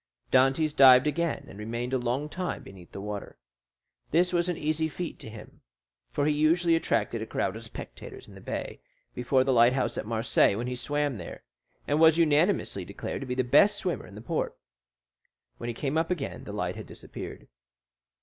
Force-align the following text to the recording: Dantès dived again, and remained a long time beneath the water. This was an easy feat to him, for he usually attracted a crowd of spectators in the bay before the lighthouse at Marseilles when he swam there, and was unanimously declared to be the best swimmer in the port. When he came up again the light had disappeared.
Dantès 0.31 0.75
dived 0.75 1.05
again, 1.05 1.45
and 1.47 1.59
remained 1.59 1.93
a 1.93 1.99
long 1.99 2.27
time 2.27 2.63
beneath 2.63 2.91
the 2.91 2.99
water. 2.99 3.37
This 4.09 4.33
was 4.33 4.49
an 4.49 4.57
easy 4.57 4.89
feat 4.89 5.19
to 5.19 5.29
him, 5.29 5.61
for 6.11 6.25
he 6.25 6.33
usually 6.33 6.75
attracted 6.75 7.21
a 7.21 7.27
crowd 7.27 7.55
of 7.55 7.63
spectators 7.63 8.27
in 8.27 8.33
the 8.33 8.41
bay 8.41 8.81
before 9.13 9.43
the 9.43 9.53
lighthouse 9.53 9.99
at 9.99 10.07
Marseilles 10.07 10.55
when 10.57 10.65
he 10.65 10.75
swam 10.75 11.17
there, 11.19 11.43
and 11.87 11.99
was 11.99 12.17
unanimously 12.17 12.83
declared 12.83 13.21
to 13.21 13.27
be 13.27 13.35
the 13.35 13.43
best 13.43 13.77
swimmer 13.77 14.07
in 14.07 14.15
the 14.15 14.21
port. 14.21 14.57
When 15.59 15.67
he 15.67 15.73
came 15.75 15.99
up 15.99 16.09
again 16.09 16.45
the 16.45 16.51
light 16.51 16.75
had 16.75 16.87
disappeared. 16.87 17.47